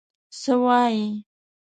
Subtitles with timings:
[0.41, 1.07] څه وایې؟